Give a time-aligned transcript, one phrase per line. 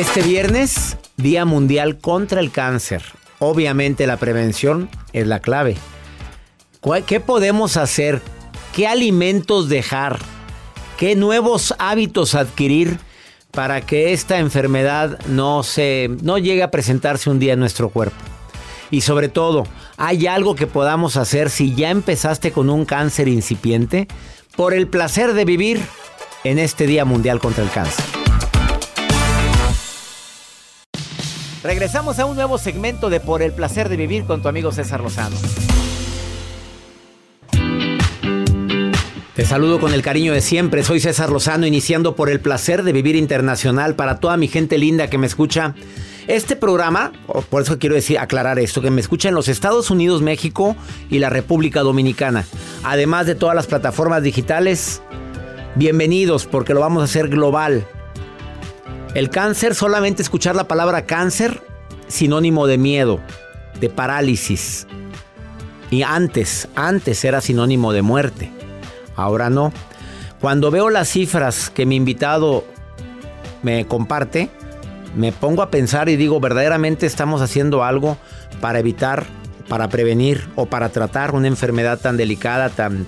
[0.00, 3.02] Este viernes, Día Mundial contra el Cáncer.
[3.38, 5.76] Obviamente la prevención es la clave.
[7.06, 8.22] ¿Qué podemos hacer?
[8.74, 10.18] ¿Qué alimentos dejar?
[10.96, 12.98] ¿Qué nuevos hábitos adquirir
[13.50, 18.16] para que esta enfermedad no, se, no llegue a presentarse un día en nuestro cuerpo?
[18.90, 19.64] Y sobre todo,
[19.98, 24.08] ¿hay algo que podamos hacer si ya empezaste con un cáncer incipiente?
[24.56, 25.78] Por el placer de vivir
[26.44, 28.19] en este Día Mundial contra el Cáncer.
[31.62, 35.02] Regresamos a un nuevo segmento de Por el placer de vivir con tu amigo César
[35.02, 35.36] Lozano.
[39.34, 40.82] Te saludo con el cariño de siempre.
[40.82, 45.10] Soy César Lozano, iniciando por el placer de vivir internacional para toda mi gente linda
[45.10, 45.74] que me escucha.
[46.28, 47.12] Este programa,
[47.50, 50.76] por eso quiero decir, aclarar esto, que me escucha en los Estados Unidos, México
[51.10, 52.46] y la República Dominicana.
[52.84, 55.02] Además de todas las plataformas digitales,
[55.74, 57.86] bienvenidos porque lo vamos a hacer global.
[59.14, 61.62] El cáncer, solamente escuchar la palabra cáncer,
[62.06, 63.20] sinónimo de miedo,
[63.80, 64.86] de parálisis.
[65.90, 68.52] Y antes, antes era sinónimo de muerte.
[69.16, 69.72] Ahora no.
[70.40, 72.64] Cuando veo las cifras que mi invitado
[73.64, 74.48] me comparte,
[75.16, 78.16] me pongo a pensar y digo, verdaderamente estamos haciendo algo
[78.60, 79.26] para evitar,
[79.68, 83.06] para prevenir o para tratar una enfermedad tan delicada, tan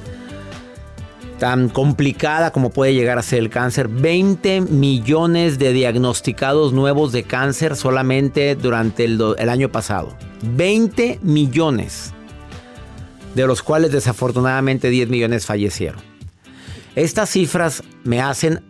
[1.43, 3.89] tan complicada como puede llegar a ser el cáncer.
[3.89, 10.17] 20 millones de diagnosticados nuevos de cáncer solamente durante el, año pasado.
[10.43, 12.15] 20 millones.
[13.35, 16.01] De los cuales desafortunadamente 10 millones fallecieron.
[16.95, 18.63] Estas cifras me hacen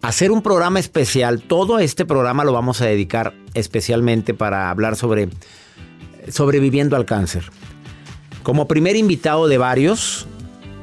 [0.00, 1.42] hacer un programa especial.
[1.42, 5.28] Todo este programa lo vamos a dedicar especialmente para hablar sobre
[6.28, 7.50] sobreviviendo al cáncer.
[8.44, 10.28] Como primer invitado de varios,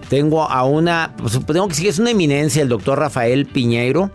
[0.09, 4.11] tengo a una, pues, tengo que que es una eminencia, el doctor Rafael Piñeiro,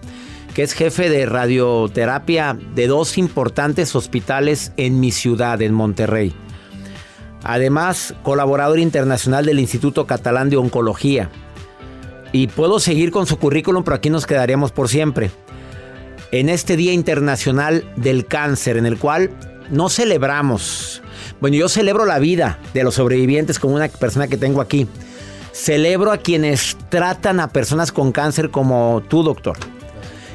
[0.53, 6.35] que es jefe de radioterapia de dos importantes hospitales en mi ciudad, en Monterrey.
[7.43, 11.31] Además, colaborador internacional del Instituto Catalán de Oncología.
[12.33, 15.31] Y puedo seguir con su currículum, pero aquí nos quedaríamos por siempre.
[16.33, 19.31] En este Día Internacional del Cáncer, en el cual
[19.71, 21.03] no celebramos.
[21.41, 24.89] Bueno, yo celebro la vida de los sobrevivientes como una persona que tengo aquí.
[25.55, 29.57] Celebro a quienes tratan a personas con cáncer como tú, doctor.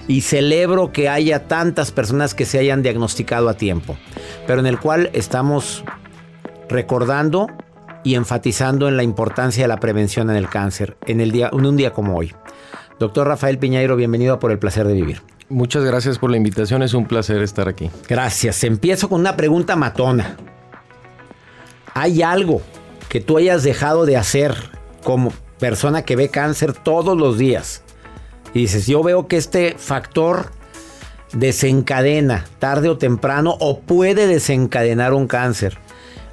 [0.08, 3.98] Y celebro que haya tantas personas que se hayan diagnosticado a tiempo.
[4.48, 5.84] Pero en el cual estamos
[6.70, 7.48] recordando
[8.06, 11.66] y enfatizando en la importancia de la prevención en el cáncer en, el día, en
[11.66, 12.34] un día como hoy.
[12.98, 15.22] Doctor Rafael Piñeiro, bienvenido Por el Placer de Vivir.
[15.50, 17.92] Muchas gracias por la invitación, es un placer estar aquí.
[18.08, 18.64] Gracias.
[18.64, 20.38] Empiezo con una pregunta matona.
[21.94, 22.62] ¿Hay algo
[23.10, 27.84] que tú hayas dejado de hacer como persona que ve cáncer todos los días
[28.54, 30.52] y dices, yo veo que este factor
[31.34, 35.78] desencadena tarde o temprano o puede desencadenar un cáncer.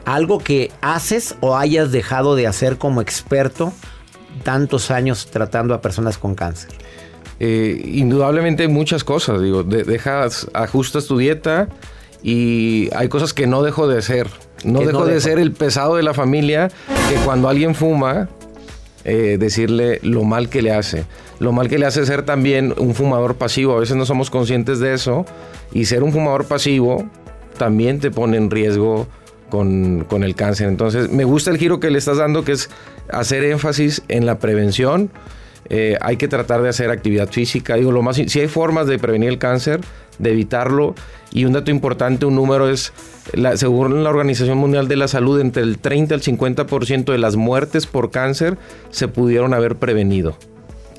[0.04, 3.72] Algo que haces o hayas dejado de hacer como experto
[4.44, 6.70] tantos años tratando a personas con cáncer.
[7.38, 11.68] Eh, indudablemente muchas cosas, digo, dejas, ajustas tu dieta
[12.22, 14.28] y hay cosas que no dejo de hacer.
[14.64, 16.68] No dejo de ser el pesado de la familia
[17.08, 18.28] que cuando alguien fuma
[19.08, 21.04] eh, decirle lo mal que le hace.
[21.38, 23.76] Lo mal que le hace ser también un fumador pasivo.
[23.76, 25.24] A veces no somos conscientes de eso.
[25.72, 27.08] Y ser un fumador pasivo
[27.56, 29.06] también te pone en riesgo
[29.48, 30.66] con, con, el cáncer.
[30.66, 32.68] Entonces, me gusta el giro que le estás dando, que es
[33.08, 35.12] hacer énfasis en la prevención.
[35.68, 37.74] Eh, hay que tratar de hacer actividad física.
[37.74, 39.80] Digo, lo más, si hay formas de prevenir el cáncer,
[40.18, 40.94] de evitarlo.
[41.32, 42.92] Y un dato importante, un número es,
[43.56, 47.86] según la Organización Mundial de la Salud, entre el 30 al 50% de las muertes
[47.86, 48.56] por cáncer
[48.90, 50.36] se pudieron haber prevenido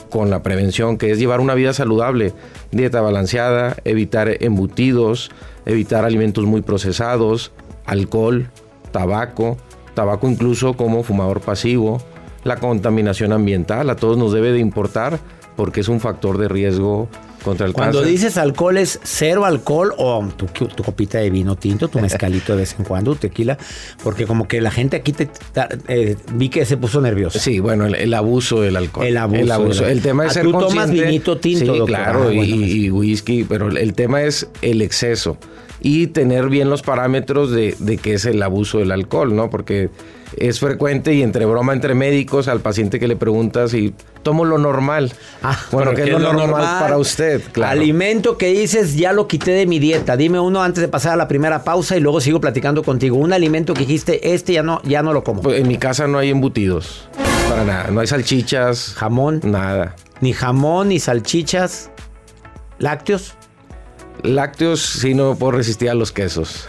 [0.09, 2.33] con la prevención, que es llevar una vida saludable,
[2.71, 5.31] dieta balanceada, evitar embutidos,
[5.65, 7.51] evitar alimentos muy procesados,
[7.85, 8.49] alcohol,
[8.91, 9.57] tabaco,
[9.93, 12.01] tabaco incluso como fumador pasivo,
[12.47, 15.19] la contaminación ambiental, a todos nos debe de importar
[15.55, 17.09] porque es un factor de riesgo
[17.43, 20.47] contra el Cuando dices alcohol es cero alcohol o tu,
[20.83, 23.57] copita de vino tinto, tu mezcalito de vez en cuando, tequila,
[24.03, 25.29] porque como que la gente aquí te,
[25.87, 27.39] eh, vi que se puso nervioso.
[27.39, 29.07] Sí, bueno, el, abuso del alcohol.
[29.07, 29.87] El abuso.
[29.87, 33.93] El, tema es ser tú tomas vinito tinto, sí, claro, ah, y, whisky, pero el
[33.93, 35.37] tema es el exceso
[35.79, 39.49] y tener bien los parámetros de, de qué es el abuso del alcohol, ¿no?
[39.49, 39.89] Porque
[40.35, 43.93] es frecuente y entre broma entre médicos al paciente que le preguntas y
[44.23, 45.13] tomo lo normal.
[45.41, 47.41] Ah, bueno, ¿qué es lo, normal, para usted?
[47.63, 50.17] Alimento que dices, ya lo quité de mi dieta.
[50.17, 53.17] Dime uno antes de pasar a la primera pausa y luego sigo platicando contigo.
[53.17, 55.41] Un alimento que dijiste, este ya no, ya no lo como.
[55.41, 57.07] Pues en mi casa no hay embutidos.
[57.49, 57.91] Para nada.
[57.91, 58.95] No hay salchichas.
[58.95, 59.41] Jamón.
[59.43, 59.95] Nada.
[60.19, 61.89] Ni jamón, ni salchichas.
[62.79, 63.35] ¿Lácteos?
[64.23, 66.67] Lácteos sí no puedo resistir a los quesos.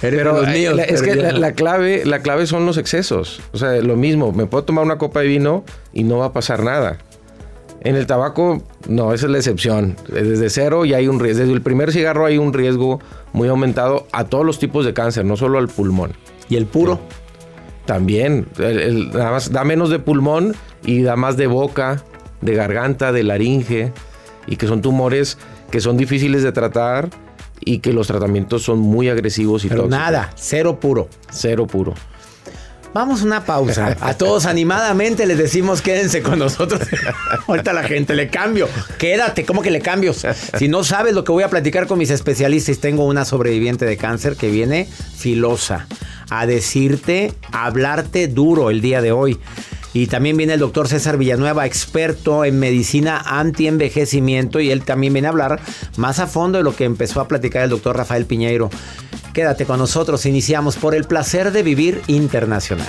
[0.00, 3.40] pero los míos, es que la, clave, la clave son los excesos.
[3.52, 6.32] O sea, lo mismo, me puedo tomar una copa de vino y no va a
[6.32, 6.98] pasar nada.
[7.80, 9.96] En el tabaco, no, esa es la excepción.
[10.08, 11.40] Desde cero y hay un riesgo.
[11.40, 13.00] Desde el primer cigarro hay un riesgo
[13.32, 16.12] muy aumentado a todos los tipos de cáncer, no solo al pulmón.
[16.48, 17.00] ¿Y el puro?
[17.84, 18.46] También.
[18.56, 22.02] da menos de pulmón y da más de boca,
[22.40, 23.92] de garganta, de laringe.
[24.46, 25.36] Y que son tumores
[25.70, 27.10] que son difíciles de tratar
[27.60, 31.08] y que los tratamientos son muy agresivos y Pero nada, cero puro.
[31.30, 31.94] Cero puro.
[32.94, 33.96] Vamos a una pausa.
[34.00, 36.80] A todos animadamente les decimos quédense con nosotros.
[37.48, 38.68] Ahorita la gente le cambio.
[38.98, 40.14] Quédate, ¿cómo que le cambio?
[40.14, 43.96] Si no sabes lo que voy a platicar con mis especialistas, tengo una sobreviviente de
[43.96, 45.88] cáncer que viene filosa
[46.30, 49.40] a decirte, a hablarte duro el día de hoy.
[49.94, 55.28] Y también viene el doctor César Villanueva, experto en medicina anti-envejecimiento, y él también viene
[55.28, 55.60] a hablar
[55.96, 58.70] más a fondo de lo que empezó a platicar el doctor Rafael Piñeiro.
[59.32, 62.88] Quédate con nosotros, iniciamos por el placer de vivir internacional.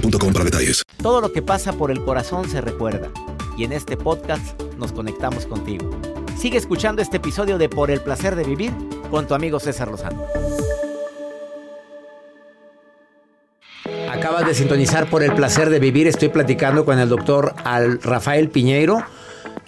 [0.00, 0.82] para detalles.
[1.02, 3.10] Todo lo que pasa por el corazón se recuerda.
[3.56, 5.90] Y en este podcast nos conectamos contigo.
[6.38, 8.72] Sigue escuchando este episodio de Por el placer de vivir
[9.10, 10.24] con tu amigo César Lozano.
[14.10, 16.06] Acabas de sintonizar por el placer de vivir.
[16.06, 19.02] Estoy platicando con el doctor Al Rafael Piñeiro,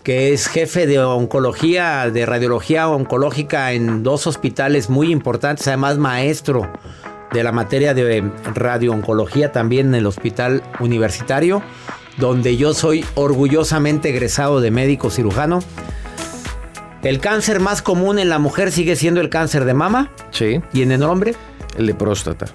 [0.04, 6.70] que es jefe de oncología, de radiología oncológica en dos hospitales muy importantes, además maestro
[7.32, 11.62] de la materia de radiooncología también en el hospital universitario,
[12.16, 15.60] donde yo soy orgullosamente egresado de médico cirujano.
[17.02, 20.10] El cáncer más común en la mujer sigue siendo el cáncer de mama.
[20.32, 20.60] Sí.
[20.72, 21.34] ¿Y en el hombre?
[21.78, 22.46] El de próstata.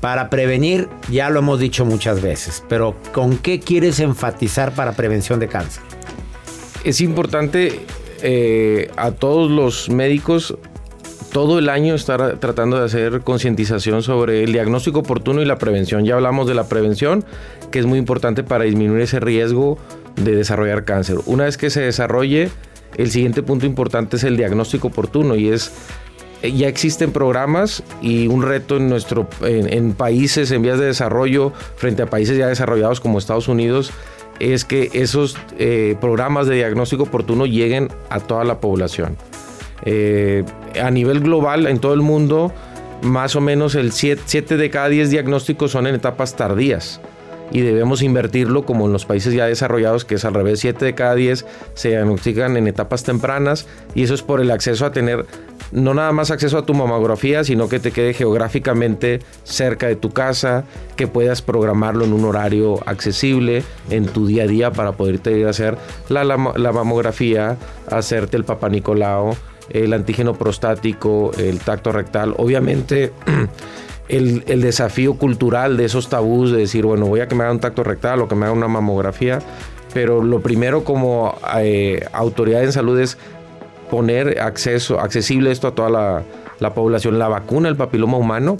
[0.00, 5.40] Para prevenir, ya lo hemos dicho muchas veces, pero ¿con qué quieres enfatizar para prevención
[5.40, 5.82] de cáncer?
[6.84, 7.80] Es importante
[8.22, 10.56] eh, a todos los médicos
[11.32, 16.04] todo el año estar tratando de hacer concientización sobre el diagnóstico oportuno y la prevención.
[16.04, 17.24] Ya hablamos de la prevención,
[17.70, 19.78] que es muy importante para disminuir ese riesgo
[20.16, 21.18] de desarrollar cáncer.
[21.26, 22.50] Una vez que se desarrolle,
[22.96, 25.72] el siguiente punto importante es el diagnóstico oportuno y es
[26.42, 31.52] eh, ya existen programas y un reto en, nuestro, en, países en vías de desarrollo
[31.76, 33.92] frente a países ya desarrollados como Estados Unidos
[34.38, 39.16] es que esos eh, programas de diagnóstico oportuno lleguen a toda la población.
[39.84, 40.44] Eh,
[40.80, 42.52] a nivel global, en todo el mundo,
[43.02, 47.00] más o menos el 7 de cada 10 diagnósticos son en etapas tardías.
[47.50, 50.94] Y debemos invertirlo como en los países ya desarrollados, que es al revés, 7 de
[50.94, 55.24] cada 10 se diagnostican en etapas tempranas y eso es por el acceso a tener
[55.72, 60.10] no nada más acceso a tu mamografía, sino que te quede geográficamente cerca de tu
[60.10, 60.64] casa,
[60.96, 65.46] que puedas programarlo en un horario accesible en tu día a día para poderte ir
[65.46, 65.76] a hacer
[66.08, 67.56] la, la, mamografía,
[67.90, 69.36] hacerte el papá Nicolau,
[69.70, 72.34] el antígeno prostático, el tacto rectal.
[72.36, 73.12] Obviamente
[74.08, 77.60] el, desafío cultural de esos tabús de decir, bueno, voy a que me haga un
[77.60, 79.40] tacto rectal o que me haga una mamografía,
[79.94, 83.18] pero lo primero como eh, autoridad en salud es
[83.90, 86.22] poner acceso, accesible esto a toda la,
[86.58, 87.18] la población.
[87.18, 88.56] La vacuna, el papiloma humano,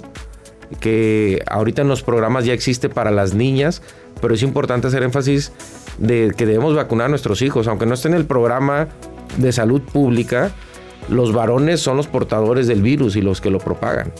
[0.79, 3.81] que ahorita en los programas ya existe para las niñas,
[4.21, 5.51] pero es importante hacer énfasis
[5.97, 8.87] de que debemos vacunar a nuestros hijos, aunque no esté en el programa
[9.37, 10.51] de salud pública,
[11.09, 14.11] los varones son los portadores del virus y los que lo propagan.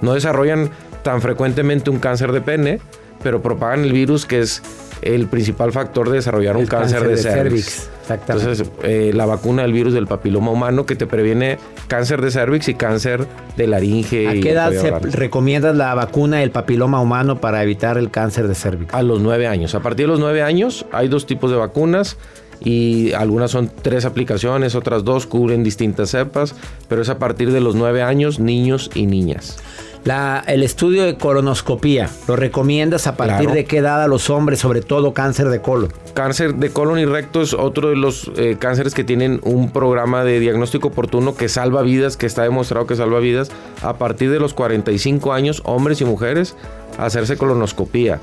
[0.00, 0.70] No desarrollan
[1.02, 2.80] tan frecuentemente un cáncer de pene,
[3.22, 4.62] pero propagan el virus que es
[5.02, 7.90] el principal factor de desarrollar un cáncer, de, cervix.
[8.08, 11.58] Entonces, eh, la vacuna del virus del papiloma humano que te previene
[11.88, 14.28] cáncer de cervix y cáncer de laringe.
[14.28, 18.54] ¿A qué edad se recomienda la vacuna del papiloma humano para evitar el cáncer de
[18.54, 18.94] cervix?
[18.94, 19.74] A los nueve años.
[19.74, 22.16] A partir de los nueve años hay dos tipos de vacunas
[22.64, 26.54] y algunas son tres aplicaciones, otras dos cubren distintas cepas,
[26.88, 29.58] pero es a partir de los nueve años, niños y niñas.
[30.04, 34.58] La, el estudio de colonoscopía, ¿lo recomiendas a partir de qué edad a los hombres,
[34.58, 35.92] sobre todo cáncer de colon?
[36.12, 40.24] Cáncer de colon y recto es otro de los eh, cánceres que tienen un programa
[40.24, 43.52] de diagnóstico oportuno que salva vidas, que está demostrado que salva vidas.
[43.80, 46.56] A partir de los 45 años, hombres y mujeres,
[46.98, 48.18] hacerse colonoscopía.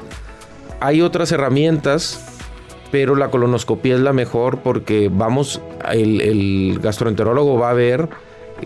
[0.82, 2.29] Hay otras herramientas
[2.92, 8.10] pero la colonoscopía es la mejor porque vamos, el, el gastroenterólogo va a ver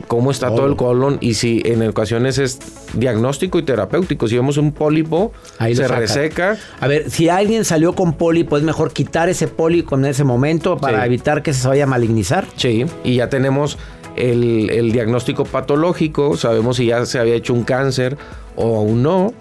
[0.07, 0.65] cómo está todo.
[0.65, 2.59] el colon y si en ocasiones es
[2.93, 4.27] diagnóstico y terapéutico.
[4.27, 6.57] Si vemos un pólipo, se reseca.
[6.79, 10.77] A ver, si alguien salió con pólipo, es mejor quitar ese pólipo en ese momento
[10.77, 12.47] para evitar que se vaya a malignizar.
[12.55, 13.77] Sí, y ya tenemos
[14.15, 18.17] el, el, diagnóstico patológico, sabemos si ya se había hecho un cáncer
[18.55, 19.33] o aún no.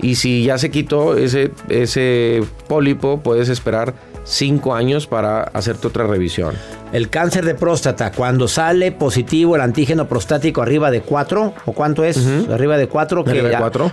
[0.00, 6.06] Y si ya se quitó ese, ese pólipo, puedes esperar cinco años para hacerte otra
[6.06, 6.54] revisión.
[6.92, 12.04] El cáncer de próstata, cuando sale positivo el antígeno prostático arriba de 4, ¿o cuánto
[12.04, 12.24] es?
[12.48, 13.32] Arriba de 4, que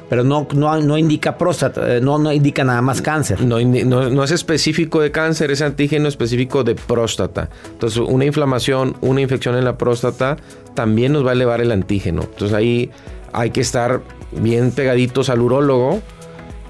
[0.09, 3.41] pero no, no, indica próstata, eh, no, no indica nada más cáncer.
[3.41, 7.49] No, no, es específico de cáncer, es antígeno específico de próstata.
[7.71, 10.37] Entonces, una inflamación, una infección en la próstata
[10.75, 12.21] también nos va a elevar el antígeno.
[12.21, 12.91] Entonces, ahí
[13.33, 16.01] hay que estar bien pegaditos al urólogo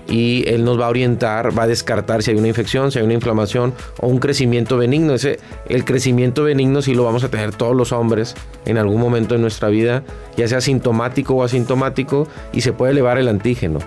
[0.08, 3.06] y él nos va a orientar, va a descartar si hay una infección, si hay
[3.06, 5.14] una inflamación o un crecimiento benigno.
[5.14, 9.36] Ese, el crecimiento benigno sí lo vamos a tener todos los hombres en algún momento
[9.36, 10.04] de nuestra vida,
[10.38, 13.80] ya sea sintomático o asintomático, y se puede elevar el antígeno.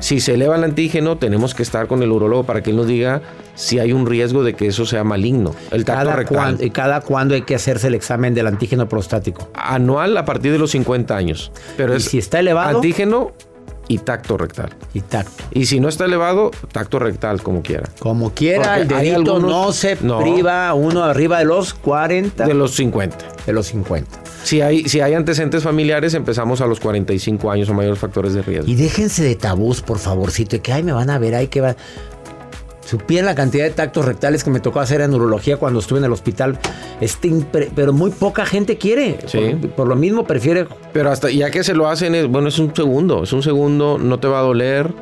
[0.00, 2.88] Si se eleva el antígeno, tenemos que estar con el urólogo para que él nos
[2.88, 3.22] diga
[3.54, 5.54] si hay un riesgo de que eso sea maligno.
[5.70, 9.50] El cada, cuándo, cada cuándo hay que hacerse el examen del antígeno prostático?
[9.54, 11.52] Anual a partir de los 50 años.
[11.76, 12.78] Pero es si está elevado?
[12.78, 13.32] Antígeno
[13.92, 14.70] y tacto rectal.
[14.94, 15.44] Y tacto.
[15.50, 17.90] Y si no está elevado, tacto rectal, como quiera.
[17.98, 22.46] Como quiera, el dedito no se priva uno arriba de los 40.
[22.46, 23.18] De los 50.
[23.46, 24.20] De los 50.
[24.44, 28.40] Si hay, si hay antecedentes familiares, empezamos a los 45 años o mayores factores de
[28.40, 28.70] riesgo.
[28.70, 31.60] Y déjense de tabús, por favorcito, y que ay, me van a ver, ay, que
[31.60, 31.76] va.
[32.92, 36.04] Supieran la cantidad de tactos rectales que me tocó hacer en neurología cuando estuve en
[36.04, 36.58] el hospital.
[37.00, 37.32] Este
[37.74, 39.16] pero muy poca gente quiere.
[39.24, 39.56] Sí.
[39.74, 40.66] Por, lo mismo prefiere.
[40.92, 43.22] Pero hasta ya que se lo hacen, es, bueno, es un segundo.
[43.22, 44.92] Es un segundo, no te va a doler.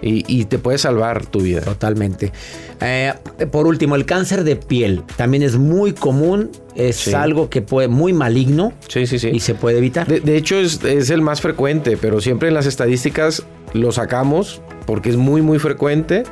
[0.00, 1.60] Y, te puede salvar tu vida.
[1.60, 2.32] Totalmente.
[2.80, 3.12] Eh,
[3.52, 8.14] por último, el cáncer de piel también es muy común, es algo que puede muy
[8.14, 9.28] maligno sí, sí, sí.
[9.28, 10.06] y se puede evitar.
[10.06, 15.10] De, hecho, es, es, el más frecuente, pero siempre en las estadísticas lo sacamos porque
[15.10, 16.24] es muy, muy frecuente.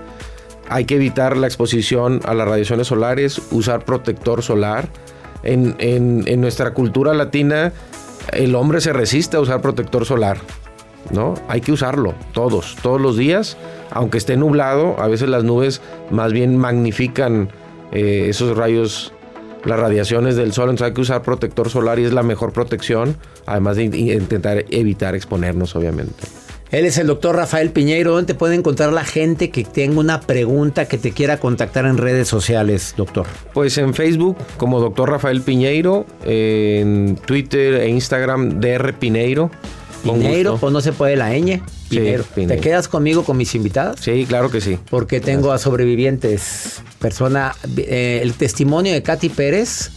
[0.68, 4.88] Hay que evitar la exposición a las radiaciones solares, usar protector solar.
[5.42, 7.72] En, nuestra cultura latina,
[8.32, 10.38] el hombre se resiste a usar protector solar.
[11.10, 11.34] ¿no?
[11.48, 13.56] Hay que usarlo todos, todos los días,
[13.90, 17.48] aunque esté nublado, a veces las nubes más bien magnifican
[17.92, 19.14] eh, esos rayos,
[19.64, 23.16] las radiaciones del sol, entonces hay que usar protector solar y es la mejor protección,
[23.46, 26.24] además de intentar evitar exponernos, obviamente.
[26.70, 28.12] Él es el doctor Rafael Piñeiro.
[28.12, 31.96] ¿Dónde te puede encontrar la gente que tenga una pregunta que te quiera contactar en
[31.96, 33.26] redes sociales, doctor?
[33.54, 39.50] Pues en Facebook como doctor Rafael Piñeiro, en Twitter e Instagram DR Piñeiro.
[40.02, 41.62] Piñeiro, pues no se puede la ñ.
[41.88, 42.24] Piñeiro.
[42.34, 44.00] ¿Te quedas conmigo con mis invitadas?
[44.00, 44.78] Sí, claro que sí.
[44.90, 46.82] Porque tengo a sobrevivientes.
[46.98, 49.90] Persona, eh, el testimonio de Katy Pérez.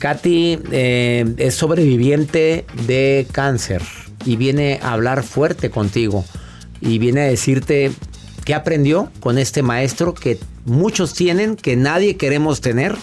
[0.00, 3.82] Katy eh, es sobreviviente de cáncer
[4.24, 6.24] y viene a hablar fuerte contigo
[6.80, 7.92] y viene a decirte
[8.44, 12.96] qué aprendió con este maestro que muchos tienen, que nadie queremos tener,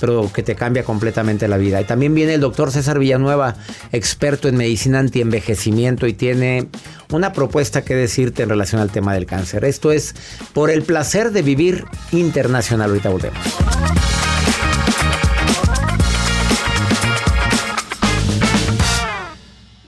[0.00, 1.80] pero que te cambia completamente la vida.
[1.80, 3.56] Y también viene el doctor César Villanueva,
[3.92, 6.68] experto en medicina antienvejecimiento y tiene
[7.12, 9.64] una propuesta que decirte en relación al tema del cáncer.
[9.64, 10.14] Esto es
[10.52, 12.90] por el placer de vivir internacional.
[12.90, 14.05] Ahorita volvemos.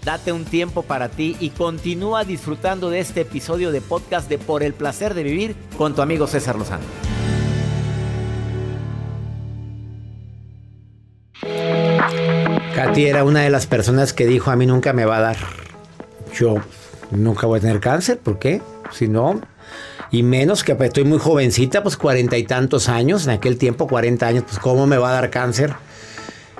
[0.08, 4.62] Date un tiempo para ti y continúa disfrutando de este episodio de podcast de Por
[4.62, 6.82] el placer de vivir con tu amigo César Lozano.
[12.74, 15.36] Katy era una de las personas que dijo a mí nunca me va a dar.
[16.34, 16.54] Yo
[17.10, 18.62] nunca voy a tener cáncer, ¿por qué?
[18.90, 19.42] Si no,
[20.10, 24.26] y menos que estoy muy jovencita, pues cuarenta y tantos años, en aquel tiempo cuarenta
[24.26, 25.74] años, pues cómo me va a dar cáncer.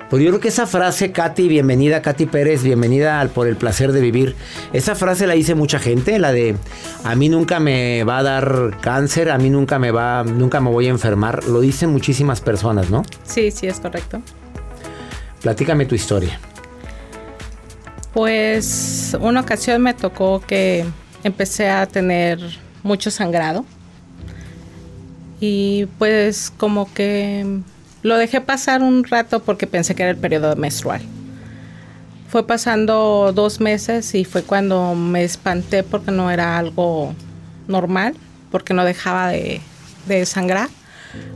[0.09, 3.91] Pues yo creo que esa frase, Katy, bienvenida, Katy Pérez, bienvenida al Por el Placer
[3.91, 4.35] de Vivir.
[4.73, 6.55] Esa frase la dice mucha gente, la de
[7.03, 10.71] a mí nunca me va a dar cáncer, a mí nunca me va, nunca me
[10.71, 11.43] voy a enfermar.
[11.43, 13.03] Lo dicen muchísimas personas, ¿no?
[13.23, 14.19] Sí, sí, es correcto.
[15.43, 16.39] Platícame tu historia.
[18.11, 20.85] Pues una ocasión me tocó que
[21.23, 22.39] empecé a tener
[22.81, 23.63] mucho sangrado.
[25.39, 27.61] Y pues como que
[28.01, 31.01] lo dejé pasar un rato porque pensé que era el periodo menstrual.
[32.29, 37.13] Fue pasando dos meses y fue cuando me espanté porque no era algo
[37.67, 38.15] normal,
[38.51, 39.61] porque no dejaba de,
[40.25, 40.69] sangrar.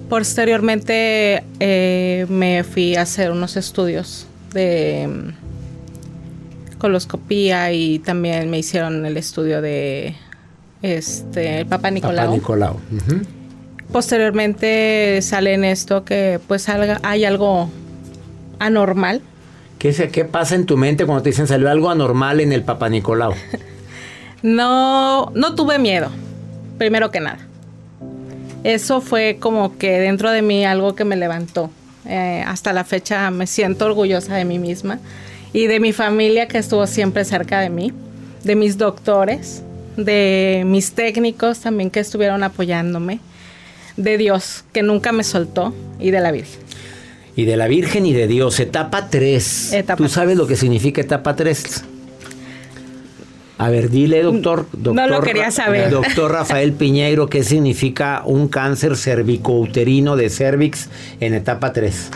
[0.08, 9.06] Posteriormente eh, me fui a hacer unos estudios de mm, coloscopía y también me hicieron
[9.06, 10.16] el estudio de
[10.84, 12.26] este el Papa Nicolau.
[12.26, 12.80] Papa Nicolau.
[13.94, 17.70] Posteriormente sale en esto que pues hay algo
[18.58, 19.22] anormal.
[19.78, 22.90] ¿Qué, ¿Qué pasa en tu mente cuando te dicen salió algo anormal en el Papa
[22.90, 23.36] Nicolau?
[24.42, 26.10] no, no tuve miedo,
[26.80, 27.38] primero que nada.
[28.64, 31.70] Eso fue como que dentro de mí algo que me levantó.
[32.08, 34.98] Eh, hasta la fecha me siento orgullosa de mí misma
[35.54, 37.94] y de mi familia que estuvo siempre cerca de mí,
[38.44, 39.62] de mis doctores,
[39.98, 43.20] de mis técnicos también que estuvieron apoyándome
[43.98, 46.60] de Dios, que nunca me soltó, y de la Virgen.
[47.36, 49.84] Y de la Virgen y de Dios, etapa 3.
[49.98, 51.86] ¿Tú sabes lo que significa etapa 3?
[53.58, 54.94] A ver, dile, doctor, doctor.
[54.94, 55.90] No lo quería saber.
[55.90, 62.10] Doctor Rafael Piñeiro, ¿qué significa un cáncer cervicouterino de cervix en etapa 3?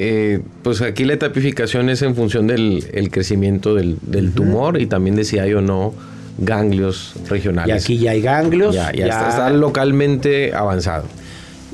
[0.00, 5.24] Eh, pues aquí la etapificación es en función del crecimiento del, tumor y también de
[5.24, 5.94] si hay o no
[6.38, 7.88] ganglios regionales.
[7.88, 8.74] Y aquí ya hay ganglios.
[8.74, 11.04] Ya, ya, Está, localmente avanzado.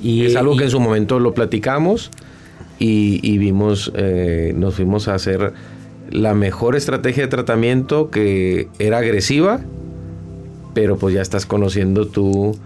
[0.03, 2.11] Y es algo que en su momento lo platicamos
[2.79, 5.53] y, vimos, eh, nos fuimos a hacer
[6.11, 9.61] la mejor estrategia de tratamiento que era agresiva,
[10.75, 12.57] pero pues ya estás conociendo tú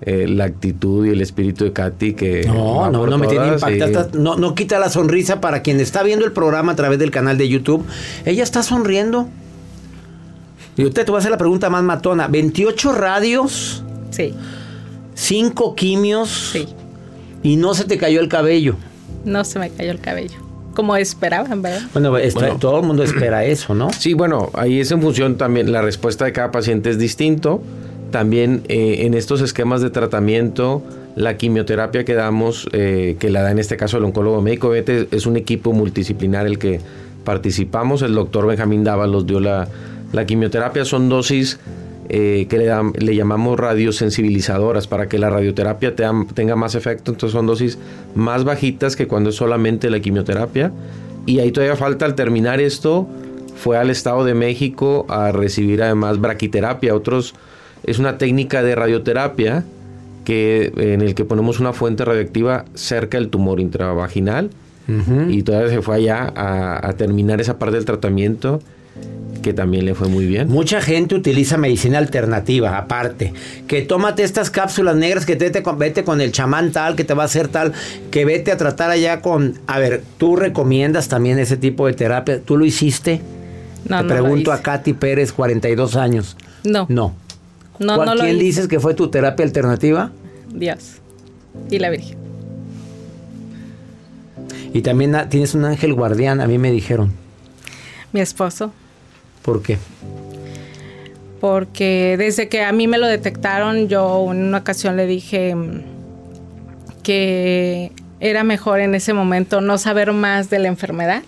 [0.00, 2.44] eh, la actitud y el espíritu de Katy que...
[2.46, 4.10] No, no, no me tiene impacto.
[4.18, 7.36] No, no quita la sonrisa para quien está viendo el programa a través del canal
[7.36, 7.84] de YouTube.
[8.24, 9.28] Ella está sonriendo.
[10.76, 12.28] Y usted te va a hacer la pregunta más matona.
[12.28, 13.82] ¿28 radios?
[14.10, 14.34] Sí.
[15.16, 16.50] ¿5 quimios?
[16.52, 16.66] Sí.
[17.42, 18.76] ¿Y no se te cayó el cabello?
[19.24, 20.38] No se me cayó el cabello.
[20.74, 21.82] Como esperaban, ¿verdad?
[21.92, 23.92] Bueno, todo el mundo espera eso, ¿no?
[23.92, 27.62] Sí, bueno, ahí es en función también, la respuesta de cada paciente es distinto.
[28.10, 30.82] También eh, en estos esquemas de tratamiento,
[31.14, 35.26] la quimioterapia que damos, eh, que la da en este caso el oncólogo médico, es
[35.26, 36.80] un equipo multidisciplinar el que
[37.24, 38.02] participamos.
[38.02, 39.68] El doctor Benjamín Dávalos dio la
[40.14, 41.58] la quimioterapia son dosis
[42.08, 47.10] eh, que le, le, llamamos radiosensibilizadoras para que la radioterapia tenga más efecto.
[47.10, 47.78] Entonces son dosis
[48.14, 50.70] más bajitas que cuando es solamente la quimioterapia.
[51.26, 53.08] Y ahí todavía falta al terminar esto,
[53.56, 56.94] fue al Estado de México a recibir además braquiterapia.
[56.94, 57.34] Otros,
[57.82, 59.64] es una técnica de radioterapia
[60.24, 64.50] que, en el que ponemos una fuente radioactiva cerca del tumor intravaginal.
[65.30, 68.60] Y todavía se fue allá a, a terminar esa parte del tratamiento
[69.44, 70.48] que también le fue muy bien.
[70.48, 73.34] Mucha gente utiliza medicina alternativa, aparte.
[73.68, 77.24] Que tómate estas cápsulas negras, que te, vete con el chamán tal, que te va
[77.24, 77.74] a hacer tal,
[78.10, 79.58] que vete a tratar allá con...
[79.66, 82.40] A ver, ¿tú recomiendas también ese tipo de terapia?
[82.40, 83.20] ¿Tú lo hiciste?
[83.86, 86.38] No, te pregunto a Katy Pérez, 42 años.
[86.64, 86.86] No.
[86.88, 87.14] No.
[87.78, 88.44] No, ¿Cuál- no ¿Quién hice.
[88.44, 90.10] dices que fue tu terapia alternativa?
[90.50, 91.02] Dios
[91.70, 92.16] y la Virgen.
[94.72, 97.12] Y también ah, tienes un ángel guardián, a mí me dijeron.
[98.12, 98.72] Mi esposo.
[99.44, 99.78] ¿Por qué?
[101.44, 105.82] porque desde que a mí me lo detectaron, yo en una ocasión le dije mm,
[107.02, 111.22] que era mejor en ese momento no saber más de la enfermedad,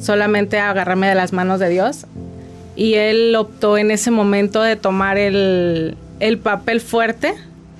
[0.00, 2.06] solamente agarrarme de las manos de Dios.
[2.74, 7.32] Y él optó en ese momento de tomar el, el papel fuerte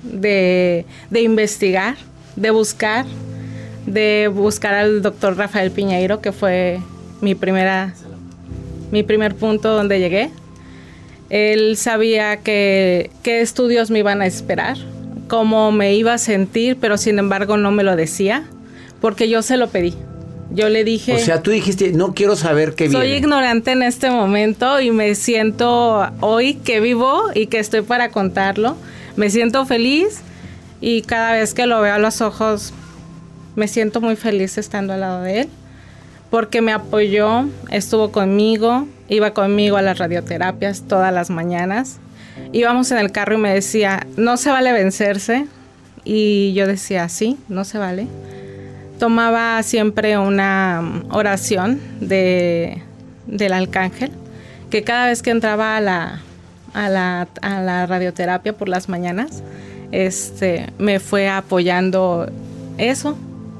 [0.03, 1.97] de, de investigar,
[2.37, 3.05] de buscar,
[3.85, 6.79] de buscar al doctor Rafael Piñeiro, que fue
[7.19, 7.93] mi primera
[8.91, 10.29] mi primer punto donde llegué.
[11.29, 14.77] Él sabía que qué estudios me iban a esperar,
[15.27, 18.45] cómo me iba a sentir, pero sin embargo no me lo decía,
[19.01, 19.93] porque yo se lo pedí.
[20.49, 23.17] Yo le dije, O sea, tú dijiste, no quiero saber qué soy viene.
[23.17, 28.77] ignorante en este momento y me siento hoy que vivo y que estoy para contarlo.
[29.17, 30.21] Me siento feliz
[30.79, 32.71] y cada vez que lo veo a los ojos
[33.57, 35.49] me siento muy feliz estando al lado de él
[36.29, 41.99] porque me apoyó, estuvo conmigo, iba conmigo a las radioterapias todas las mañanas.
[42.51, 45.47] Íbamos en el carro y me decía, no se vale vencerse.
[46.03, 48.07] Y yo decía, sí, no se vale.
[48.99, 52.81] Tomaba siempre una mm, oración de,
[53.27, 54.11] del arcángel,
[54.69, 56.21] que cada vez que entraba a la,
[56.73, 59.43] a la, a la radioterapia por las mañanas,
[59.91, 62.29] este, me fue apoyando
[62.77, 63.17] eso.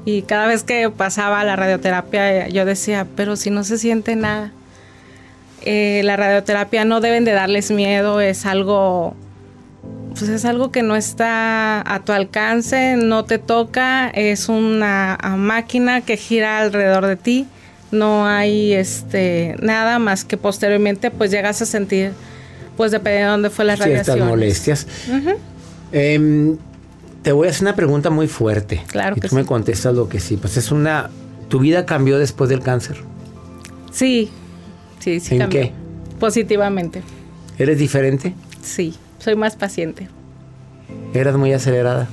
[0.08, 4.52] Y cada vez que pasaba la radioterapia, yo decía, pero si no se siente nada.
[5.66, 9.14] Eh, la radioterapia no deben de darles miedo, es algo,
[10.16, 16.00] pues es algo que no está a tu alcance, no te toca, es una máquina
[16.00, 17.46] que gira alrededor de ti,
[17.90, 22.12] no hay este nada más que posteriormente pues llegas a sentir,
[22.78, 24.26] pues dependiendo de dónde fue la Ciertas radiación.
[24.26, 24.86] molestias.
[25.92, 26.56] Em,
[27.22, 28.82] te voy a hacer una pregunta muy fuerte.
[28.88, 30.36] Claro y que tú me contestas lo que sí.
[30.36, 31.10] Pues es una...
[31.48, 32.98] ¿Tu vida cambió después del cáncer?
[33.90, 34.30] Sí,
[35.00, 35.34] sí, sí.
[35.34, 35.60] ¿En cambió.
[35.62, 35.72] qué?
[36.20, 37.02] Positivamente,
[37.58, 38.34] ¿Eres diferente?
[38.62, 40.08] sí, soy más paciente.
[41.14, 42.08] ¿Eras muy acelerada?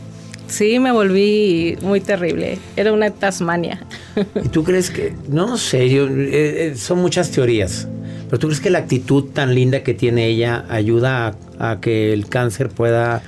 [0.47, 2.59] Sí, me volví muy terrible.
[2.75, 3.85] Era una tasmania.
[4.43, 7.87] ¿Y tú crees que, no sé, yo, eh, eh, son muchas teorías,
[8.29, 12.13] pero tú crees que la actitud tan linda que tiene ella ayuda a, a que
[12.13, 13.21] el cáncer pueda...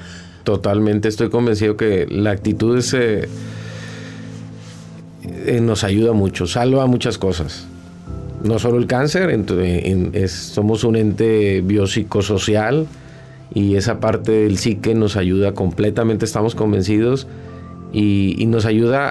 [0.47, 3.27] Totalmente, estoy convencido que la actitud eh,
[5.61, 7.67] nos ayuda mucho, salva muchas cosas.
[8.45, 9.37] No solo el cáncer,
[10.29, 12.87] somos un ente biopsicosocial
[13.53, 17.27] y esa parte del psique nos ayuda completamente, estamos convencidos,
[17.91, 19.09] y, nos ayuda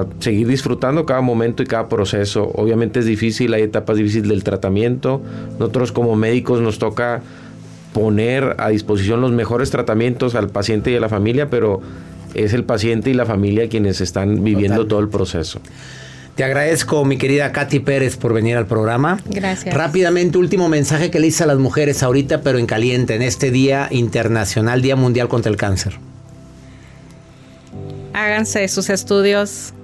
[0.00, 2.50] a seguir disfrutando cada momento y cada proceso.
[2.54, 5.22] Obviamente es difícil, hay etapas difíciles del tratamiento.
[5.58, 7.22] Nosotros como médicos nos toca
[7.92, 11.80] poner a disposición los mejores tratamientos al paciente y a la familia, pero
[12.34, 14.88] es el paciente y la familia quienes están viviendo Totalmente.
[14.88, 15.60] todo el proceso.
[16.36, 19.18] Te agradezco, mi querida Katy Pérez, por venir al programa.
[19.26, 19.74] Gracias.
[19.74, 23.50] Rápidamente, último mensaje que le hice a las mujeres ahorita, pero en caliente, en este
[23.50, 25.98] Día Internacional, Día Mundial contra el Cáncer.
[28.14, 29.74] Háganse sus estudios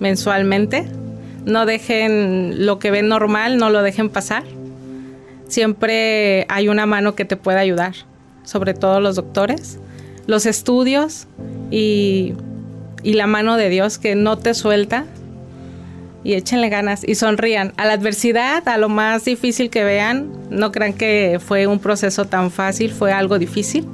[0.00, 0.86] mensualmente.
[1.44, 4.42] No dejen lo que ven normal, no lo dejen pasar.
[5.48, 7.94] Siempre hay una mano que te puede ayudar,
[8.44, 9.78] sobre todo los doctores,
[10.26, 11.26] los estudios
[11.70, 12.34] y,
[13.02, 15.04] y la mano de Dios que no te suelta.
[16.22, 17.74] Y échenle ganas y sonrían.
[17.76, 22.24] A la adversidad, a lo más difícil que vean, no crean que fue un proceso
[22.24, 23.86] tan fácil, fue algo difícil.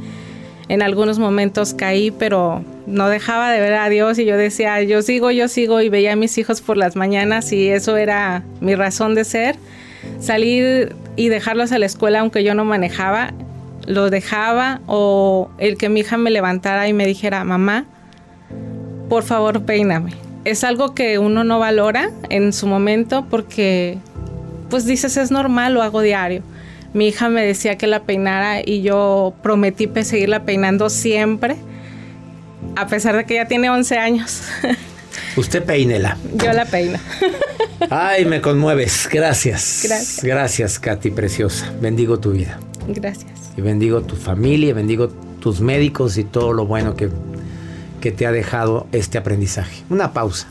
[0.68, 5.02] En algunos momentos caí, pero no dejaba de ver a Dios y yo decía, yo
[5.02, 8.76] sigo, yo sigo y veía a mis hijos por las mañanas y eso era mi
[8.76, 9.56] razón de ser.
[10.20, 13.32] Salir y dejarlos a la escuela aunque yo no manejaba,
[13.86, 17.86] los dejaba o el que mi hija me levantara y me dijera, mamá,
[19.08, 20.12] por favor peíname.
[20.44, 23.98] Es algo que uno no valora en su momento porque
[24.70, 26.42] pues dices es normal, lo hago diario.
[26.94, 31.56] Mi hija me decía que la peinara y yo prometí seguirla peinando siempre,
[32.76, 34.42] a pesar de que ya tiene 11 años.
[35.36, 36.16] Usted peínela.
[36.34, 36.98] yo la peino.
[37.90, 39.08] Ay, me conmueves.
[39.10, 39.82] Gracias.
[39.84, 40.24] Gracias.
[40.24, 41.72] Gracias, Katy, preciosa.
[41.80, 42.58] Bendigo tu vida.
[42.88, 43.32] Gracias.
[43.56, 45.08] Y bendigo tu familia, bendigo
[45.40, 47.10] tus médicos y todo lo bueno que,
[48.00, 49.82] que te ha dejado este aprendizaje.
[49.88, 50.46] Una pausa.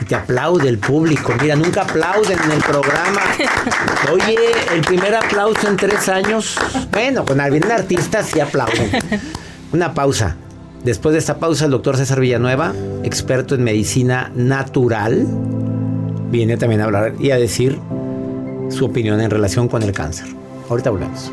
[0.00, 1.34] Y te aplaude el público.
[1.42, 3.20] Mira, nunca aplauden en el programa.
[4.12, 4.36] Oye,
[4.72, 6.56] el primer aplauso en tres años.
[6.92, 8.90] Bueno, con algún artista sí aplauden.
[9.72, 10.36] Una pausa.
[10.84, 15.26] Después de esta pausa, el doctor César Villanueva, experto en medicina natural,
[16.30, 17.78] viene también a hablar y a decir
[18.70, 20.28] su opinión en relación con el cáncer.
[20.68, 21.32] Ahorita volvemos.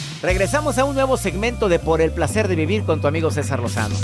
[0.21, 3.59] Regresamos a un nuevo segmento de Por el placer de vivir con tu amigo César
[3.59, 3.95] Lozano.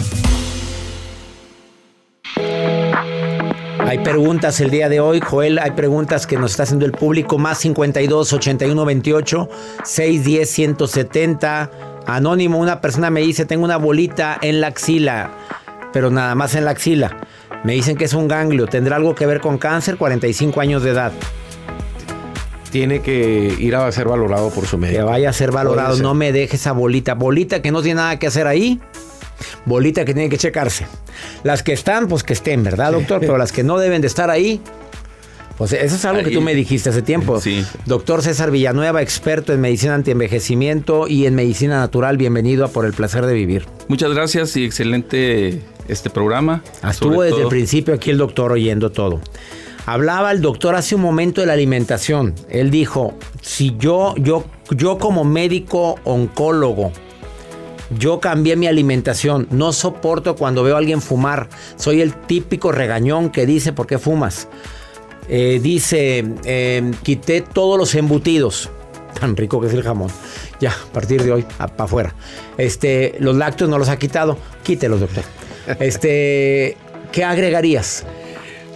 [3.79, 5.59] Hay preguntas el día de hoy, Joel.
[5.59, 7.37] Hay preguntas que nos está haciendo el público.
[7.37, 9.49] Más 52 81 28
[9.83, 11.71] 610 170.
[12.07, 15.29] Anónimo, una persona me dice: Tengo una bolita en la axila,
[15.93, 17.15] pero nada más en la axila.
[17.63, 18.65] Me dicen que es un ganglio.
[18.65, 19.97] ¿Tendrá algo que ver con cáncer?
[19.97, 21.11] 45 años de edad.
[22.71, 25.05] Tiene que ir a ser valorado por su Que médico.
[25.05, 25.95] vaya a ser valorado.
[25.95, 26.03] Ser.
[26.03, 27.13] No me deje esa bolita.
[27.15, 28.79] Bolita que no tiene nada que hacer ahí.
[29.65, 30.85] Bolita que tiene que checarse.
[31.43, 33.19] Las que están, pues que estén, ¿verdad, doctor?
[33.19, 34.61] Pero las que no deben de estar ahí.
[35.57, 37.41] Pues eso es algo que tú me dijiste hace tiempo.
[37.41, 37.65] Sí.
[37.85, 42.17] Doctor César Villanueva, experto en medicina antienvejecimiento y en medicina natural.
[42.17, 43.65] Bienvenido a Por el Placer de Vivir.
[43.87, 46.61] Muchas gracias y excelente este programa.
[46.87, 49.19] Estuvo desde el principio aquí el doctor oyendo todo.
[49.87, 52.35] Hablaba el doctor hace un momento de la alimentación.
[52.49, 56.91] Él dijo, si yo, yo, yo como médico oncólogo,
[57.97, 59.47] yo cambié mi alimentación.
[59.49, 61.47] No soporto cuando veo a alguien fumar.
[61.77, 64.49] Soy el típico regañón que dice, ¿por qué fumas?
[65.29, 68.69] Eh, dice, eh, quité todos los embutidos.
[69.21, 70.11] Tan rico que es el jamón.
[70.59, 72.13] Ya, a partir de hoy, para afuera.
[72.57, 74.37] Este, los lácteos no los ha quitado.
[74.63, 75.23] Quítelos, doctor.
[75.79, 76.75] Este,
[77.13, 78.05] ¿qué agregarías?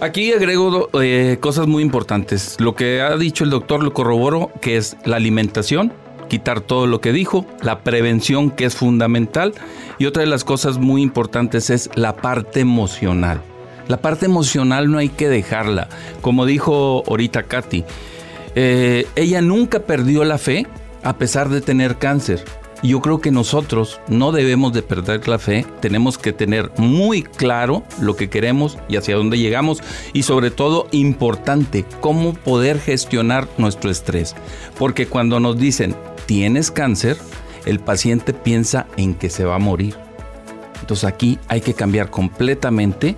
[0.02, 2.56] Aquí agrego eh, cosas muy importantes.
[2.58, 5.92] Lo que ha dicho el doctor lo corroboro, que es la alimentación,
[6.28, 9.54] quitar todo lo que dijo, la prevención que es fundamental
[10.00, 13.42] y otra de las cosas muy importantes es la parte emocional.
[13.86, 15.88] La parte emocional no hay que dejarla.
[16.20, 17.84] Como dijo ahorita Katy,
[18.56, 20.66] eh, ella nunca perdió la fe
[21.04, 22.44] a pesar de tener cáncer.
[22.82, 27.84] Yo creo que nosotros no debemos de perder la fe, tenemos que tener muy claro
[28.00, 29.80] lo que queremos y hacia dónde llegamos
[30.12, 34.34] y sobre todo importante, cómo poder gestionar nuestro estrés.
[34.76, 35.94] Porque cuando nos dicen
[36.26, 37.16] tienes cáncer,
[37.66, 39.94] el paciente piensa en que se va a morir.
[40.80, 43.14] Entonces aquí hay que cambiar completamente.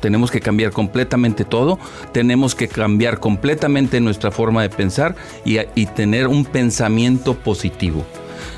[0.00, 1.78] Tenemos que cambiar completamente todo.
[2.10, 5.14] Tenemos que cambiar completamente nuestra forma de pensar
[5.44, 8.04] y, y tener un pensamiento positivo.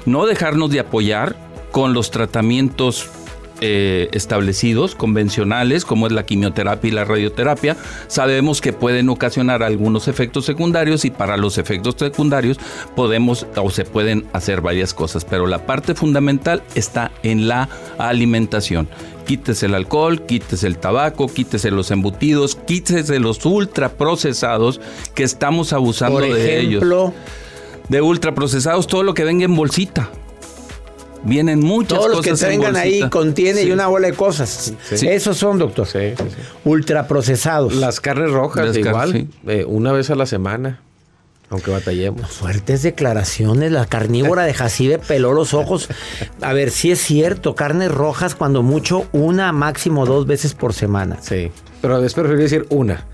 [0.06, 1.36] No dejarnos de apoyar
[1.70, 3.10] con los tratamientos
[3.60, 10.06] eh, establecidos, convencionales, como es la quimioterapia y la radioterapia, sabemos que pueden ocasionar algunos
[10.06, 12.60] efectos secundarios y para los efectos secundarios
[12.94, 18.88] podemos o se pueden hacer varias cosas, pero la parte fundamental está en la alimentación.
[19.26, 24.80] Quítese el alcohol, quítese el tabaco, quítese los embutidos, quítese los ultraprocesados
[25.16, 27.12] que estamos abusando Por de ellos ejemplo,
[27.88, 30.08] de ultraprocesados, todo lo que venga en bolsita.
[31.24, 33.70] Vienen muchas todos los que cosas en tengan ahí contiene y Sí.
[33.72, 34.72] una bola de cosas.
[34.94, 35.08] Sí.
[35.08, 35.86] Esos son, doctor.
[35.86, 36.36] Sí, sí, sí.
[36.64, 37.74] Ultraprocesados.
[37.74, 39.28] Las carnes rojas Las car- igual, sí.
[39.48, 40.80] eh, una vez a la semana,
[41.50, 42.30] aunque batallemos.
[42.30, 45.88] Fuertes declaraciones, la carnívora de Jacibe peló los ojos.
[46.40, 51.18] A ver, si es cierto, carnes rojas cuando mucho, una, máximo dos veces por semana.
[51.20, 51.50] Sí,
[51.82, 53.06] pero es preferible decir una.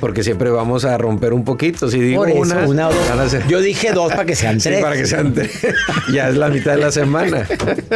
[0.00, 1.88] Porque siempre vamos a romper un poquito.
[1.90, 3.08] Si digo eso, una, una o dos.
[3.08, 4.82] van a ser- Yo dije dos para que sean Sí, tres.
[4.82, 5.50] para que sean tres.
[6.12, 7.46] ya es la mitad de la semana.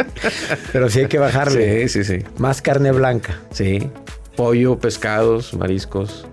[0.73, 1.87] Pero sí hay que bajarle.
[1.87, 2.25] Sí, sí, sí.
[2.37, 3.39] Más carne blanca.
[3.51, 3.89] Sí.
[4.35, 6.25] Pollo, pescados, mariscos.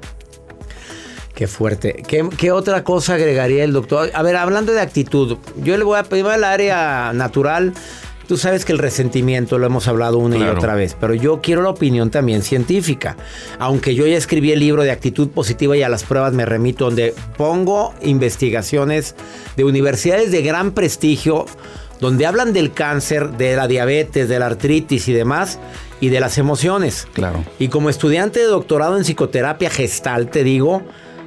[1.35, 2.02] Qué fuerte.
[2.06, 4.11] ¿Qué, qué otra cosa agregaría el doctor?
[4.14, 7.72] A ver, hablando de actitud, yo le voy a pedir al área natural.
[8.31, 11.62] Tú sabes que el resentimiento lo hemos hablado una y otra vez, pero yo quiero
[11.62, 13.16] la opinión también científica.
[13.59, 16.85] Aunque yo ya escribí el libro de actitud positiva y a las pruebas me remito,
[16.85, 19.16] donde pongo investigaciones
[19.57, 21.45] de universidades de gran prestigio,
[21.99, 25.59] donde hablan del cáncer, de la diabetes, de la artritis y demás,
[26.01, 27.09] y de las emociones.
[27.12, 27.45] Claro.
[27.59, 30.85] Y como estudiante de doctorado en psicoterapia gestal, te digo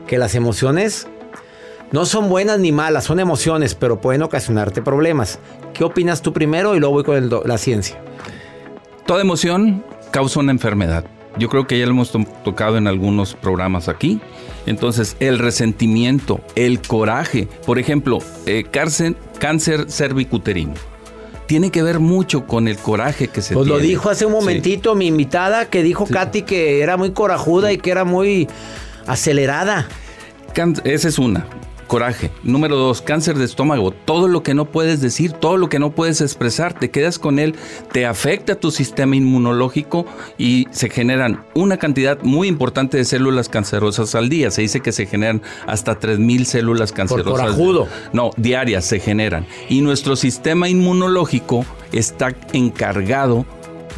[0.08, 1.08] que las emociones
[1.92, 5.40] No son buenas ni malas, son emociones, pero pueden ocasionarte problemas.
[5.74, 8.02] ¿Qué opinas tú primero y luego voy con el la ciencia?
[9.06, 11.06] Toda emoción causa una enfermedad.
[11.38, 14.20] Yo creo que ya lo hemos to- tocado en algunos programas aquí.
[14.66, 20.74] Entonces, el resentimiento, el coraje, por ejemplo, eh, cáncer, cáncer cervicuterino,
[21.48, 24.40] tiene que ver mucho con el coraje que se Pues lo dijo hace un Sí.
[24.40, 28.48] momentito mi invitada que dijo Katy que era muy corajuda y que era muy
[29.06, 29.88] acelerada.
[30.54, 31.46] Can- Esa es una.
[31.94, 32.32] Coraje.
[32.42, 33.92] Número dos, cáncer de estómago.
[33.92, 37.38] Todo lo que no puedes decir, todo lo que no puedes expresar, te quedas con
[37.38, 37.54] él,
[37.92, 40.08] te afecta tu sistema inmunológico
[40.40, 44.50] y se generan una cantidad muy importante de células cancerosas al día.
[44.50, 47.32] Se dice que se generan hasta 3.000 células cancerosas.
[47.32, 47.88] corajudo.
[48.12, 49.46] No, diarias se generan.
[49.70, 53.46] Y nuestro sistema inmunológico está encargado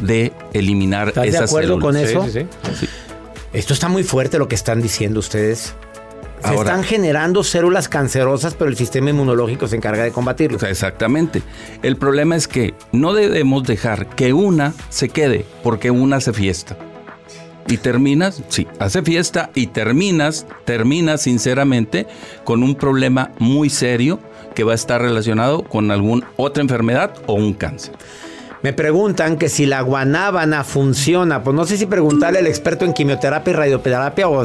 [0.00, 2.24] de eliminar ¿Estás de esas acuerdo con eso?
[2.24, 2.46] Sí, sí,
[2.78, 2.88] sí.
[3.54, 5.74] Esto está muy fuerte lo que están diciendo ustedes.
[6.42, 10.58] Se Ahora- están generando células cancerosas, pero el sistema inmunológico se encarga de combatirlo.
[10.66, 11.42] Exactamente.
[11.82, 16.76] El problema es que no debemos dejar que una se quede porque una hace fiesta.
[17.68, 22.06] Y terminas, sí, hace fiesta y terminas, terminas sinceramente
[22.44, 24.20] con un problema muy serio
[24.54, 27.94] que va a estar relacionado con alguna otra enfermedad o un cáncer.
[28.62, 31.42] Me preguntan que si la guanábana funciona.
[31.42, 34.44] Pues no sé si preguntarle al experto en quimioterapia y radioterapia, o,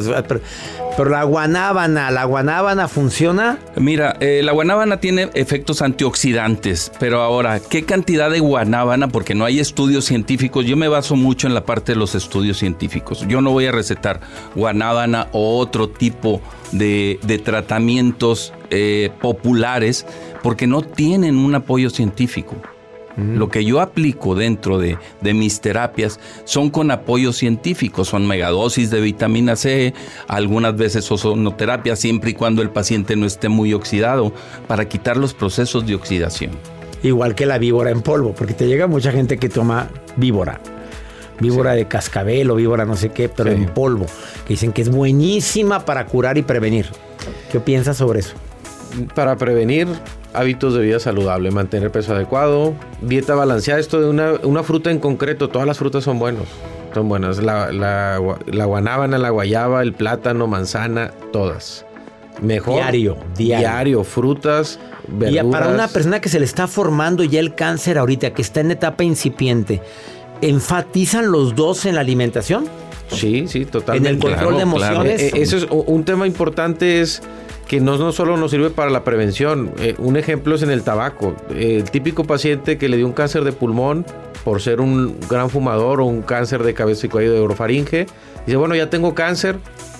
[0.96, 3.58] pero, la guanábana, ¿la guanábana funciona?
[3.76, 9.08] Mira, eh, la guanábana tiene efectos antioxidantes, pero ahora, ¿qué cantidad de guanábana?
[9.08, 10.66] Porque no hay estudios científicos.
[10.66, 13.24] Yo me baso mucho en la parte de los estudios científicos.
[13.28, 14.20] Yo no voy a recetar
[14.54, 16.40] guanábana o otro tipo
[16.72, 20.06] de, de tratamientos eh, populares
[20.42, 22.56] porque no tienen un apoyo científico.
[23.16, 28.90] Lo que yo aplico dentro de, de mis terapias son con apoyo científico, son megadosis
[28.90, 29.92] de vitamina C,
[30.28, 34.32] algunas veces ozonoterapia, siempre y cuando el paciente no esté muy oxidado,
[34.66, 36.52] para quitar los procesos de oxidación.
[37.02, 40.60] Igual que la víbora en polvo, porque te llega mucha gente que toma víbora.
[41.40, 43.56] Víbora de cascabel o víbora no sé qué, pero Sí.
[43.56, 44.06] en polvo.
[44.46, 46.86] Que dicen que es buenísima para curar y prevenir.
[47.50, 48.34] ¿Qué piensas sobre eso?
[49.14, 49.88] Para prevenir
[50.34, 54.98] hábitos de vida saludable, mantener peso adecuado, dieta balanceada, esto de una, una fruta en
[54.98, 56.44] concreto, todas las frutas son buenos,
[56.94, 61.84] son buenas, la, la, la guanábana, la guayaba, el plátano, manzana, todas.
[62.40, 62.76] Mejor.
[62.76, 64.04] Diario, diario.
[64.04, 65.46] frutas, Y verduras.
[65.60, 68.70] para una persona que se le está formando ya el cáncer ahorita, que está en
[68.70, 69.82] etapa incipiente,
[70.40, 72.64] ¿enfatizan los dos en la alimentación?
[73.08, 74.08] Sí, sí, totalmente.
[74.08, 75.20] En el control Claro, de emociones.
[75.20, 77.20] Eh, eh, eso es un tema importante es
[77.66, 79.72] que no, no solo nos sirve para la prevención.
[79.78, 81.34] Eh, un ejemplo es en el tabaco.
[81.50, 84.04] Eh, el típico paciente que le dio un cáncer de pulmón
[84.44, 88.06] por ser un gran fumador o un cáncer de cabeza y cuello de orofaringe,
[88.44, 89.58] dice, bueno, ya tengo cáncer,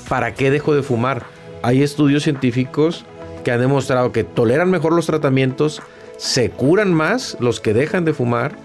[0.08, 1.24] ¿para qué dejo de fumar?
[1.62, 3.04] Hay estudios científicos
[3.44, 5.80] que han demostrado que toleran mejor los tratamientos,
[6.16, 8.56] se curan más los que dejan de fumar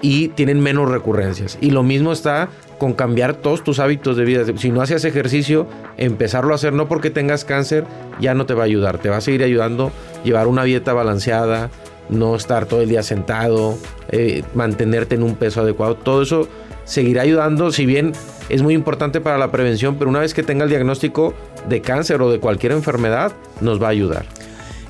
[0.00, 1.58] y tienen menos recurrencias.
[1.60, 4.44] Y lo mismo está con cambiar todos tus hábitos de vida.
[4.56, 7.84] Si no hacías ejercicio, empezarlo a hacer no porque tengas cáncer,
[8.20, 8.98] ya no te va a ayudar.
[8.98, 9.92] Te va a seguir ayudando
[10.24, 11.70] llevar una dieta balanceada,
[12.08, 13.78] no estar todo el día sentado,
[14.10, 15.94] eh, mantenerte en un peso adecuado.
[15.94, 16.48] Todo eso
[16.84, 18.12] seguirá ayudando, si bien
[18.48, 21.34] es muy importante para la prevención, pero una vez que tenga el diagnóstico
[21.68, 24.26] de cáncer o de cualquier enfermedad, nos va a ayudar.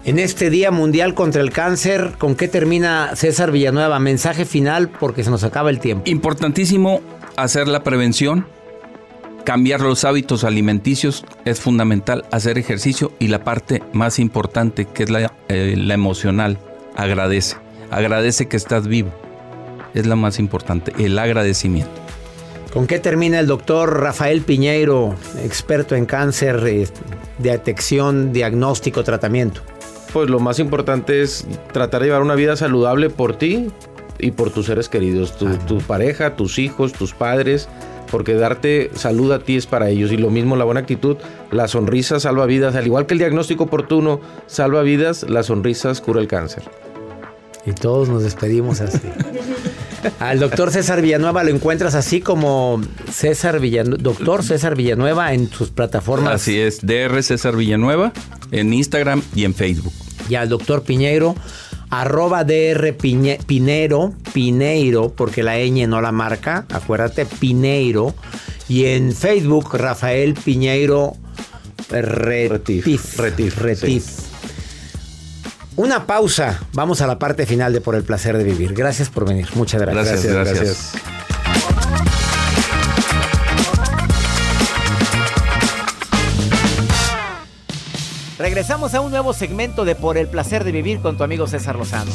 [0.05, 3.99] En este Día Mundial contra el Cáncer, ¿con qué termina César Villanueva?
[4.01, 6.03] Mensaje final porque se nos acaba el tiempo.
[6.11, 7.01] Importantísimo
[7.37, 8.47] hacer la prevención,
[9.45, 15.11] cambiar los hábitos alimenticios, es fundamental hacer ejercicio y la parte más importante que es
[15.11, 16.59] la, eh, la emocional,
[16.97, 17.57] agradece,
[17.91, 19.11] agradece que estás vivo,
[19.95, 22.05] es la más importante, el agradecimiento.
[22.73, 26.89] ¿Con qué termina el doctor Rafael Piñeiro, experto en cáncer, eh,
[27.39, 29.61] detección, diagnóstico, tratamiento?
[30.13, 33.69] Pues lo más importante es tratar de llevar una vida saludable por ti
[34.19, 37.69] y por tus seres queridos, tu, tu pareja, tus hijos, tus padres,
[38.11, 40.13] porque darte salud a ti es para ellos.
[40.13, 41.17] Y lo mismo la buena actitud,
[41.51, 46.21] la sonrisa salva vidas, al igual que el diagnóstico oportuno salva vidas, las sonrisas cura
[46.21, 46.63] el cáncer.
[47.67, 49.01] Y todos nos despedimos así.
[50.21, 52.81] Al doctor César Villanueva lo encuentras así como
[53.11, 56.35] César Villanueva, doctor César Villanueva en sus plataformas.
[56.35, 58.13] Así es, DR César Villanueva
[58.51, 59.93] en Instagram y en Facebook.
[60.29, 61.35] Y al doctor Piñeiro,
[62.01, 68.15] arroba DR Piñe- Pineiro, Pineiro, porque la ñ no la marca, acuérdate, Pineiro.
[68.69, 71.13] Y en Facebook, Rafael Piñeiro
[71.91, 72.87] Retif.
[72.87, 74.05] Retif, Retif, Retif.
[75.77, 76.61] Una pausa.
[76.73, 78.75] Vamos a la parte final de Por el placer de vivir.
[78.75, 79.49] Gracias por venir.
[79.55, 80.25] Muchas gracias.
[80.25, 81.24] Gracias, gracias.
[88.45, 91.77] Regresamos a un nuevo segmento de Por el placer de vivir con tu amigo César
[91.77, 92.13] Lozano.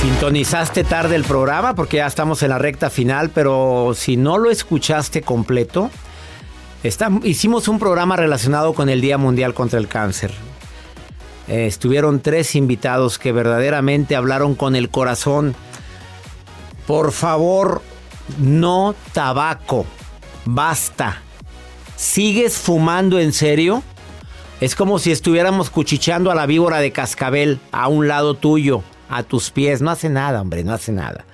[0.00, 4.52] Sintonizaste tarde el programa porque ya estamos en la recta final, pero si no lo
[4.52, 5.90] escuchaste completo,
[7.24, 10.30] hicimos un programa relacionado con el Día Mundial contra el Cáncer.
[11.48, 15.56] Eh, estuvieron tres invitados que verdaderamente hablaron con el corazón.
[16.86, 17.82] Por favor,
[18.38, 19.84] no tabaco.
[20.44, 21.23] Basta.
[21.96, 23.82] ¿Sigues fumando en serio?
[24.60, 29.22] Es como si estuviéramos cuchicheando a la víbora de cascabel a un lado tuyo, a
[29.22, 29.82] tus pies.
[29.82, 31.24] No hace nada, hombre, no hace nada.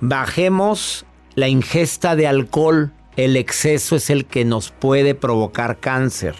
[0.00, 1.04] Bajemos
[1.34, 2.92] la ingesta de alcohol.
[3.16, 6.34] El exceso es el que nos puede provocar cáncer.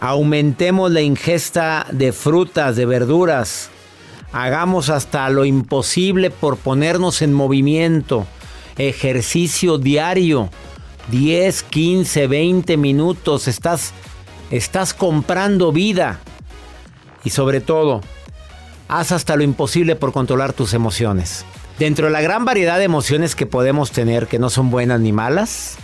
[0.00, 3.70] Aumentemos la ingesta de frutas, de verduras.
[4.32, 8.26] Hagamos hasta lo imposible por ponernos en movimiento.
[8.76, 10.50] Ejercicio diario.
[11.10, 13.48] 10, 15, 20 minutos.
[13.48, 13.92] Estás,
[14.50, 16.20] estás comprando vida.
[17.24, 18.00] Y sobre todo,
[18.88, 21.44] haz hasta lo imposible por controlar tus emociones.
[21.78, 25.12] Dentro de la gran variedad de emociones que podemos tener, que no son buenas ni
[25.12, 25.76] malas,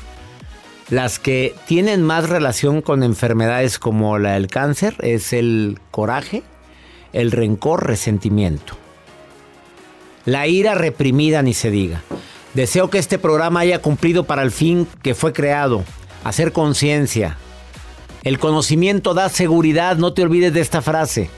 [0.91, 6.43] las que tienen más relación con enfermedades como la del cáncer es el coraje,
[7.13, 8.77] el rencor, resentimiento.
[10.25, 12.03] La ira reprimida ni se diga.
[12.55, 15.85] Deseo que este programa haya cumplido para el fin que fue creado,
[16.25, 17.37] hacer conciencia.
[18.25, 21.31] El conocimiento da seguridad, no te olvides de esta frase.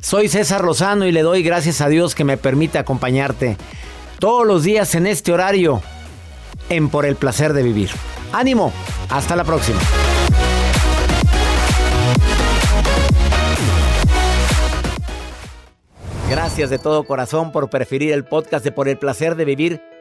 [0.00, 3.56] Soy César Lozano y le doy gracias a Dios que me permite acompañarte
[4.18, 5.82] todos los días en este horario
[6.68, 7.90] en Por el Placer de Vivir.
[8.32, 8.72] Ánimo,
[9.08, 9.78] hasta la próxima.
[16.28, 19.80] Gracias de todo corazón por preferir el podcast de Por el Placer de Vivir